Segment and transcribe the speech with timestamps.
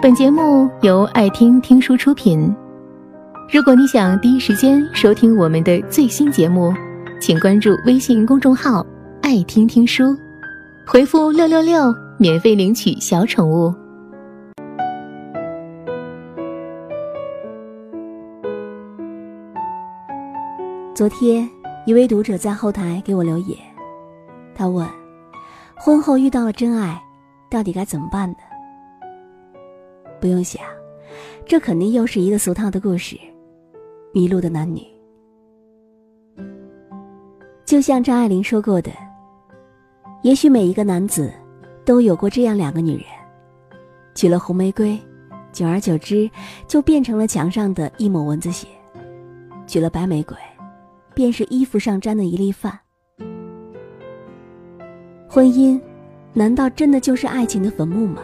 [0.00, 2.54] 本节目由爱听听书出品。
[3.52, 6.72] 如果你想第一时间收听我们的最新节目，
[7.20, 8.86] 请关注微信公众号
[9.22, 10.16] “爱听听书”，
[10.86, 13.74] 回复“六六六”免费领取小宠物。
[20.94, 21.50] 昨天，
[21.86, 23.58] 一位读者在后台给我留言，
[24.54, 24.86] 他问
[25.74, 27.02] ：“婚后遇到了真爱，
[27.50, 28.32] 到底该怎么办？”
[30.20, 30.62] 不用想，
[31.46, 33.16] 这肯定又是一个俗套的故事，
[34.12, 34.82] 迷路的男女。
[37.64, 38.90] 就像张爱玲说过的
[40.24, 41.30] ：“也许每一个男子，
[41.84, 43.04] 都有过这样两个女人，
[44.14, 44.98] 娶了红玫瑰，
[45.52, 46.30] 久而久之，
[46.66, 48.66] 就变成了墙上的一抹蚊子血；
[49.66, 50.34] 娶了白玫瑰，
[51.14, 52.78] 便是衣服上沾的一粒饭。
[55.28, 55.78] 婚姻，
[56.32, 58.22] 难道真的就是爱情的坟墓吗？”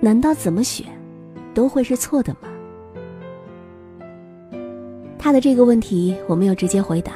[0.00, 0.86] 难道怎么选，
[1.52, 2.48] 都会是错的吗？
[5.18, 7.12] 他的这个问题我没有直接回答。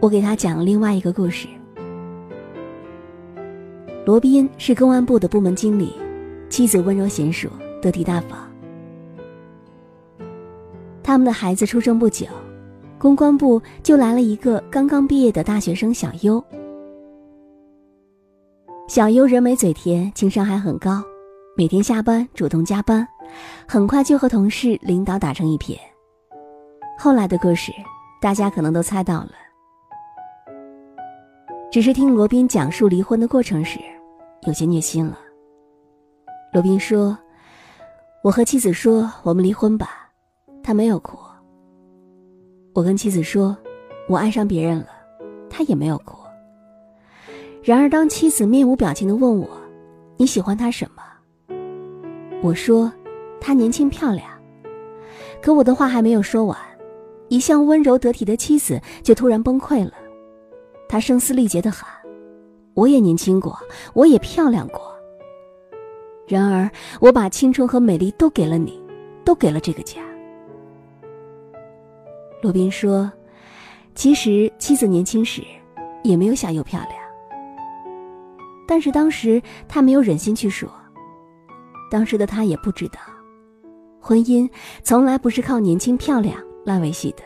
[0.00, 1.48] 我给他讲了另外一个故事。
[4.04, 5.94] 罗宾是公安部的部门经理，
[6.50, 7.48] 妻子温柔娴熟，
[7.80, 8.38] 得体大方。
[11.02, 12.26] 他们的孩子出生不久，
[12.98, 16.44] 公关部就来了一个刚刚毕业的大学生小优。
[18.92, 21.02] 小优人美嘴甜，情商还很高，
[21.56, 23.08] 每天下班主动加班，
[23.66, 25.80] 很快就和同事、领导打成一片。
[26.98, 27.72] 后来的故事，
[28.20, 29.30] 大家可能都猜到了。
[31.70, 33.80] 只是听罗宾讲述离婚的过程时，
[34.46, 35.18] 有些虐心了。
[36.52, 37.16] 罗宾说
[38.22, 40.10] ：“我和妻子说我们离婚吧，
[40.62, 41.16] 他没有哭。
[42.74, 43.56] 我跟妻子说，
[44.06, 44.88] 我爱上别人了，
[45.48, 46.18] 他也没有哭。”
[47.62, 49.48] 然而，当妻子面无表情的问我
[50.18, 51.02] ：“你喜欢他什么？”
[52.42, 52.92] 我说
[53.40, 54.26] ：“他年轻漂亮。”
[55.40, 56.58] 可我的话还没有说完，
[57.28, 59.92] 一向温柔得体的妻子就突然崩溃了。
[60.88, 61.88] 她声嘶力竭的喊
[62.74, 63.56] ：“我也年轻过，
[63.94, 64.80] 我也漂亮过。
[66.26, 66.68] 然而，
[67.00, 68.82] 我把青春和美丽都给了你，
[69.24, 70.02] 都给了这个家。”
[72.42, 73.10] 罗宾说
[73.94, 75.42] ：“其实妻子年轻时，
[76.02, 76.92] 也没有小优漂亮。”
[78.72, 80.66] 但是当时他没有忍心去说。
[81.90, 83.00] 当时的他也不知道，
[84.00, 84.48] 婚姻
[84.82, 87.18] 从来不是靠年轻漂亮来维系的。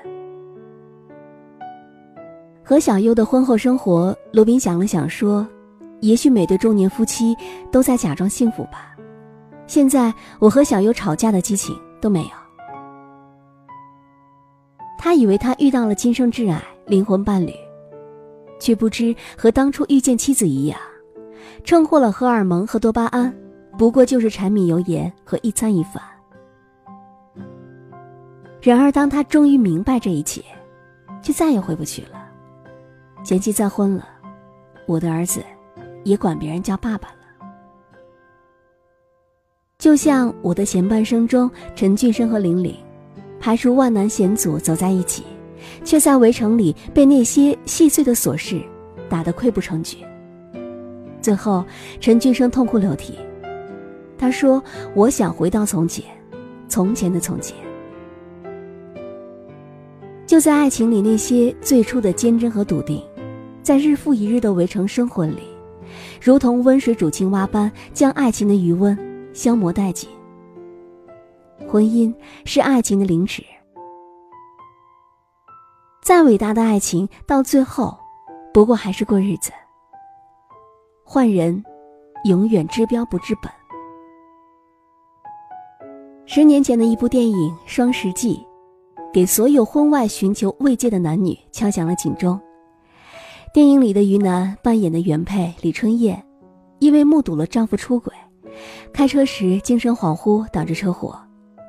[2.64, 5.46] 和小优的婚后生活，罗宾想了想说
[6.02, 7.32] ：“也许每对中年夫妻
[7.70, 8.96] 都在假装幸福吧。
[9.68, 12.30] 现在我和小优吵架的激情都没有。”
[14.98, 17.52] 他以为他遇到了今生挚爱、灵魂伴侣，
[18.58, 20.76] 却不知和当初遇见妻子一样。
[21.64, 23.34] 称获了荷尔蒙和多巴胺，
[23.78, 26.02] 不过就是柴米油盐和一餐一饭。
[28.60, 30.42] 然而，当他终于明白这一切，
[31.22, 32.26] 就再也回不去了。
[33.22, 34.08] 前妻再婚了，
[34.86, 35.40] 我的儿子
[36.04, 37.14] 也管别人叫爸爸了。
[39.78, 42.74] 就像我的前半生中，陈俊生和玲玲，
[43.38, 45.22] 排除万难险阻走在一起，
[45.84, 48.60] 却在围城里被那些细碎的琐事
[49.08, 50.04] 打得溃不成军。
[51.26, 51.64] 最后，
[51.98, 53.18] 陈俊生痛哭流涕。
[54.16, 54.62] 他说
[54.94, 56.04] ：“我想回到从前，
[56.68, 57.56] 从前的从前。”
[60.24, 63.02] 就在爱情里，那些最初的坚贞和笃定，
[63.60, 65.42] 在日复一日的围城生活里，
[66.22, 68.96] 如同温水煮青蛙般，将爱情的余温
[69.32, 70.08] 消磨殆尽。
[71.66, 72.14] 婚姻
[72.44, 73.42] 是爱情的凌迟，
[76.04, 77.98] 再伟大的爱情，到最后，
[78.54, 79.50] 不过还是过日子。
[81.08, 81.64] 换人，
[82.24, 83.48] 永远治标不治本。
[86.26, 88.34] 十年前的一部电影《双十记》，
[89.14, 92.40] 给所有婚外寻求慰藉的男女敲响了警钟。
[93.54, 96.20] 电影里的于南扮演的原配李春燕，
[96.80, 98.12] 因为目睹了丈夫出轨，
[98.92, 101.16] 开车时精神恍惚导致车祸，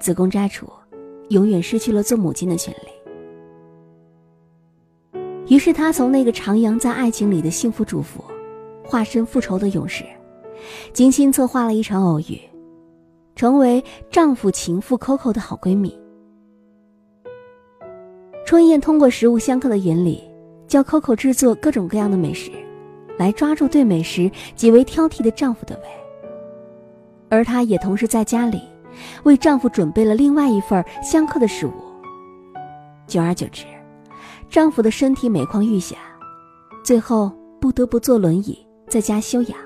[0.01, 0.67] 子宫摘除，
[1.29, 2.73] 永远失去了做母亲的权
[5.13, 5.19] 利。
[5.47, 8.23] 于是她从那个徜徉在爱情里的幸福主妇。
[8.87, 10.05] 化身复仇的勇士，
[10.93, 12.39] 精心策划了一场偶遇，
[13.35, 15.95] 成为丈夫情妇 Coco 的好闺蜜。
[18.45, 20.23] 春燕通过食物相克的原理，
[20.67, 22.49] 教 Coco 制作各种各样的美食，
[23.17, 25.83] 来抓住对美食极为挑剔的丈夫的胃。
[27.29, 28.61] 而她也同时在家里，
[29.23, 31.73] 为丈夫准备了另外一份相克的食物。
[33.05, 33.65] 久而久之，
[34.49, 35.97] 丈夫的身体每况愈下，
[36.83, 38.66] 最后不得不坐轮椅。
[38.87, 39.57] 在家休养。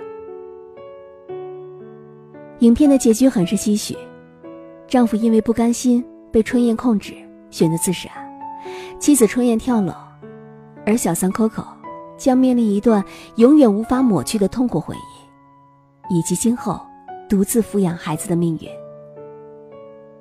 [2.60, 3.96] 影片的结局很是唏嘘，
[4.88, 7.14] 丈夫因为不甘心被春燕控制，
[7.50, 8.10] 选择自杀，
[9.00, 9.94] 妻子春燕跳楼，
[10.86, 11.66] 而小三 Coco
[12.18, 13.04] 将面临一段
[13.36, 16.80] 永远无法抹去的痛苦回忆，以及今后
[17.30, 18.68] 独自抚养孩子的命运。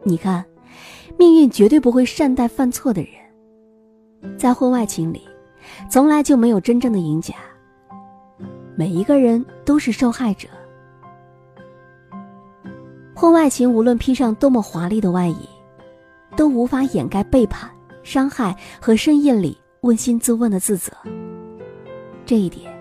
[0.03, 0.45] 你看，
[1.19, 3.11] 命运绝对不会善待犯错的人。
[4.39, 5.23] 在婚外情里，
[5.91, 7.35] 从来就没有真正的赢家，
[8.77, 10.49] 每一个人都是受害者。
[13.15, 15.49] 婚外情无论披上多么华丽的外衣，
[16.37, 17.71] 都无法掩盖背叛、
[18.03, 20.91] 伤害和深夜里问心自问的自责。
[22.25, 22.73] 这一点，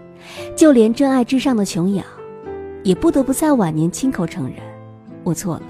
[0.55, 2.03] 就连真爱至上的琼瑶，
[2.83, 4.55] 也不得不在晚年亲口承认
[5.25, 5.63] ：“我错了。”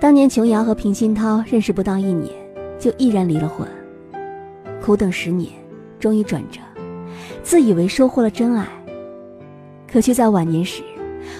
[0.00, 2.32] 当年琼瑶和平鑫涛认识不到一年，
[2.78, 3.68] 就毅然离了婚，
[4.80, 5.52] 苦等十年，
[5.98, 6.60] 终于转折，
[7.48, 8.68] 自以为收获了真爱，
[9.90, 10.82] 可却在晚年时。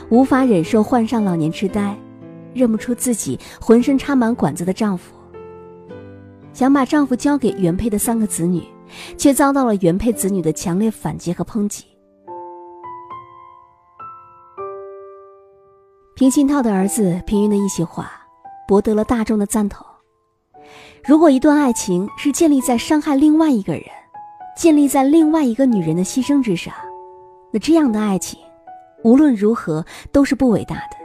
[0.09, 1.95] 无法忍受患上老年痴呆，
[2.55, 5.15] 认不出自己浑身插满管子的丈夫。
[6.55, 8.63] 想把丈夫交给原配的三个子女，
[9.19, 11.85] 却遭到了原配子女的强烈反击和抨击。
[16.15, 18.11] 平鑫涛的儿子平云的一席话，
[18.67, 19.87] 博得了大众的赞同。
[21.05, 23.85] 如果一段爱情是建立在伤害另外一个人、
[24.59, 26.75] 建立在另外一个女人的牺牲之上，
[27.53, 28.37] 那这样的爱情。
[29.05, 30.97] 无论如何都是不伟大的，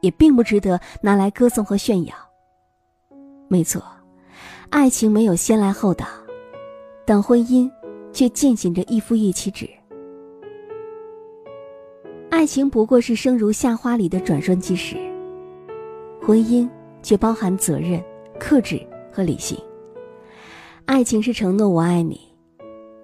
[0.00, 2.14] 也并不值得拿来歌颂和炫耀。
[3.46, 3.80] 没错，
[4.70, 6.08] 爱情没有先来后到，
[7.06, 7.70] 但婚姻
[8.12, 9.70] 却践行着一夫一妻制。
[12.30, 14.96] 爱情不过是生如夏花里的转瞬即逝，
[16.20, 16.68] 婚姻
[17.00, 18.02] 却包含责任、
[18.40, 19.56] 克制和理性。
[20.84, 22.20] 爱情是承诺我爱你，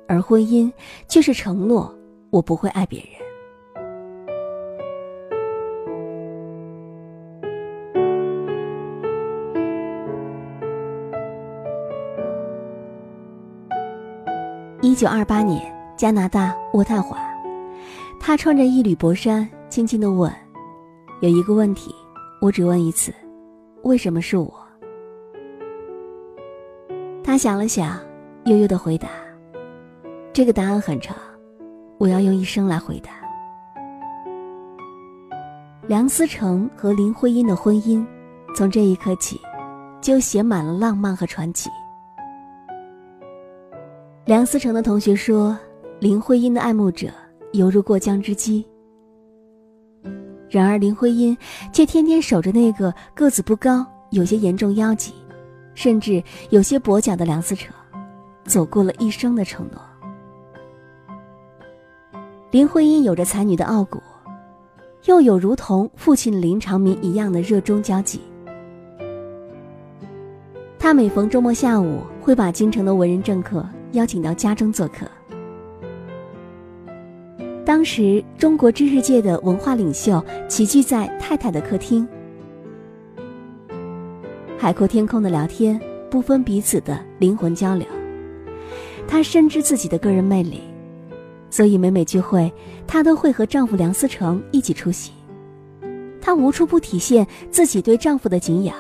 [0.07, 0.73] 而婚姻
[1.09, 1.95] 却是承诺
[2.31, 3.09] 我不会爱别人。
[14.83, 15.61] 一九二八年，
[15.97, 17.19] 加拿大渥太华，
[18.21, 20.31] 他穿着一缕薄衫，轻轻的问
[21.23, 21.93] ：“有一个问题，
[22.41, 23.13] 我只问一次，
[23.83, 24.55] 为什么是我？”
[27.25, 27.99] 他想了想，
[28.45, 29.09] 悠悠的回答
[30.35, 31.17] ：“这个答案很长，
[31.97, 33.13] 我要用一生来回答。”
[35.87, 38.05] 梁思成和林徽因的婚姻，
[38.53, 39.41] 从这一刻起，
[40.01, 41.71] 就写满了浪漫和传奇。
[44.25, 45.57] 梁思成的同学说
[46.01, 47.07] ：“林徽因的爱慕者
[47.53, 48.65] 犹如过江之鲫。”
[50.51, 51.37] 然而林徽因
[51.73, 55.15] 却天天守着那个个子不高、有些严重腰疾，
[55.77, 56.21] 甚至
[56.51, 57.73] 有些跛脚的梁思成，
[58.43, 59.81] 走过了一生的承诺。
[62.55, 64.01] 林徽因有着才女的傲骨，
[65.07, 68.21] 又有如同父亲林长民一样的热衷交际。
[70.79, 73.67] 他每逢周末下午，会把京城的文人政客。
[73.91, 75.05] 邀请到家中做客。
[77.65, 82.07] 当时，中国知识界的文化领袖齐聚在太太的客厅，
[84.57, 87.85] 海阔天空的聊天，不分彼此的灵魂交流。
[89.09, 90.61] 他深知自己的个人魅力，
[91.55, 92.53] 所以每每聚会，
[92.85, 95.13] 她都会和丈夫梁思成一起出席。
[96.21, 98.75] 她无处不体现自己对丈夫的敬仰，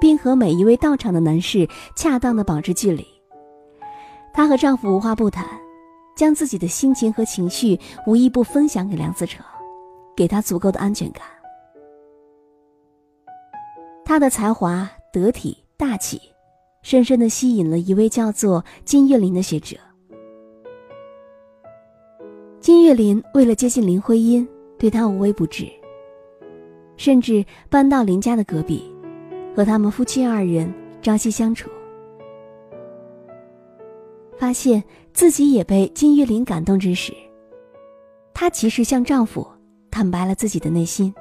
[0.00, 3.06] 并和每一位到场的男士恰当的保持距离。
[4.32, 5.46] 她和丈夫无话不谈，
[6.16, 9.46] 将自己的心情和情绪无一不分享给梁思成，
[10.16, 11.22] 给他足够的安全感。
[14.04, 16.20] 她的才华得体大气，
[16.82, 19.76] 深深的吸引了一位叫做金岳霖的学者。
[22.90, 24.44] 岳林为了接近林徽因，
[24.76, 25.64] 对她无微不至，
[26.96, 28.82] 甚至搬到林家的隔壁，
[29.54, 31.70] 和他们夫妻二人朝夕相处。
[34.36, 34.82] 发现
[35.12, 37.12] 自己也被金岳霖感动之时，
[38.34, 39.46] 她及时向丈夫
[39.88, 41.14] 坦白了自己的内心。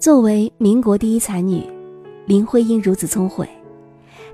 [0.00, 1.62] 作为民国第一才女，
[2.24, 3.48] 林徽因如此聪慧，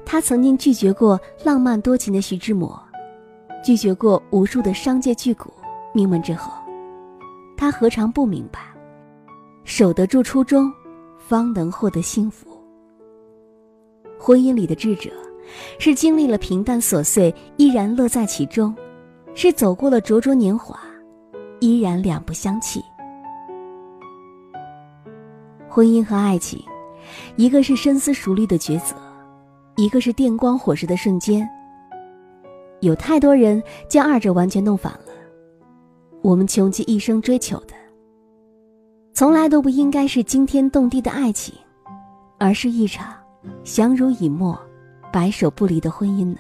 [0.03, 2.83] 她曾经拒绝过浪漫多情的徐志摩，
[3.63, 5.47] 拒绝过无数的商界巨贾。
[5.95, 6.53] 名门之后，
[7.57, 8.61] 他何尝不明白，
[9.65, 10.73] 守得住初衷，
[11.19, 12.47] 方能获得幸福。
[14.19, 15.11] 婚姻里的智者。
[15.79, 18.73] 是经历了平淡琐碎，依然乐在其中；
[19.35, 20.79] 是走过了灼灼年华，
[21.61, 22.81] 依然两不相弃。
[25.69, 26.63] 婚姻和爱情，
[27.37, 28.95] 一个是深思熟虑的抉择，
[29.77, 31.47] 一个是电光火石的瞬间。
[32.83, 35.13] 有太多人将二者完全弄反了。
[36.21, 37.75] 我们穷极一生追求的，
[39.15, 41.55] 从来都不应该是惊天动地的爱情，
[42.39, 43.15] 而是一场
[43.63, 44.59] 相濡以沫、
[45.13, 46.39] 白首不离的婚姻呢？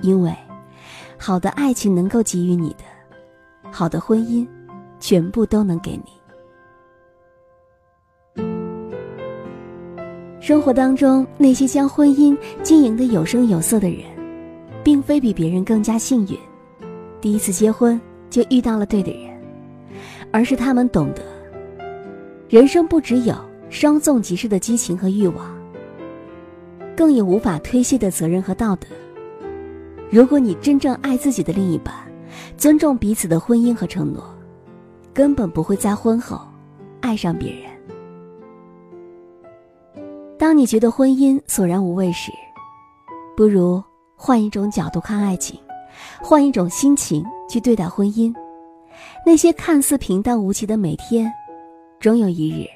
[0.00, 0.32] 因为，
[1.18, 2.84] 好的爱情能够给予你的，
[3.72, 4.46] 好的婚姻，
[5.00, 6.04] 全部都能给你。
[10.40, 14.04] 生活当中，那些将婚姻经营的有声有色的人，
[14.90, 16.36] 并非比别人更加幸运，
[17.20, 19.40] 第一次结婚就遇到了对的人，
[20.32, 21.22] 而是他们懂得，
[22.48, 23.32] 人生不只有
[23.68, 25.56] 稍纵即逝的激情和欲望，
[26.96, 28.88] 更有无法推卸的责任和道德。
[30.10, 31.94] 如果你真正爱自己的另一半，
[32.56, 34.24] 尊重彼此的婚姻和承诺，
[35.14, 36.40] 根本不会在婚后
[37.00, 37.70] 爱上别人。
[40.36, 42.32] 当你觉得婚姻索然无味时，
[43.36, 43.80] 不如
[44.22, 45.58] 换一种角度看爱情，
[46.20, 48.30] 换一种心情去对待婚姻。
[49.24, 51.32] 那些看似平淡无奇的每天，
[51.98, 52.66] 终有一日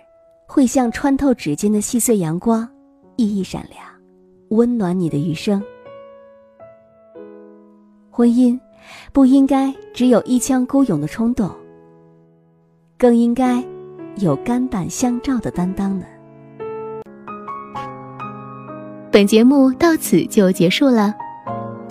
[0.47, 2.67] 会像穿透指尖的细碎阳光，
[3.17, 3.85] 熠熠闪亮，
[4.49, 5.63] 温暖你的余生。
[8.11, 8.59] 婚姻
[9.13, 11.51] 不应该只有一腔孤勇的冲动，
[12.97, 13.63] 更应该
[14.17, 16.07] 有肝胆相照的担当呢。
[19.13, 21.15] 本节目到此就结束了，